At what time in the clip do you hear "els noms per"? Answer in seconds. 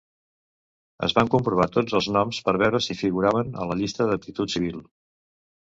1.99-2.55